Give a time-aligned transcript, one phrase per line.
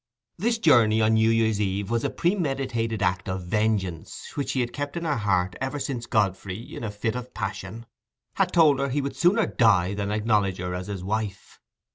[0.39, 4.73] This journey on New Year's Eve was a premeditated act of vengeance which she had
[4.73, 7.85] kept in her heart ever since Godfrey, in a fit of passion,
[8.33, 11.59] had told her he would sooner die than acknowledge her as his wife.